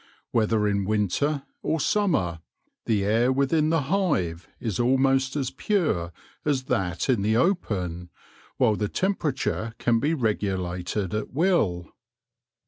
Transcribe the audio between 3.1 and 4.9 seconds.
within the hive is